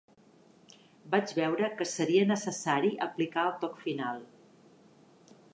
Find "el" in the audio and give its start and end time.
3.51-3.55